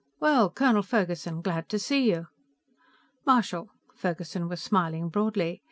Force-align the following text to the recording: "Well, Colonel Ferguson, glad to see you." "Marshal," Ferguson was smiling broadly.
"Well, 0.19 0.49
Colonel 0.49 0.81
Ferguson, 0.81 1.41
glad 1.41 1.69
to 1.69 1.77
see 1.77 2.09
you." 2.09 2.25
"Marshal," 3.23 3.69
Ferguson 3.93 4.47
was 4.49 4.59
smiling 4.59 5.09
broadly. 5.09 5.59